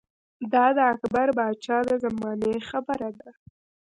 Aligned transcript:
دا 0.53 0.65
د 0.77 0.79
اکبر 0.93 1.27
باچا 1.37 1.77
د 1.89 1.91
زمانې 2.03 2.53
خبره 2.69 3.09
ده 3.19 3.29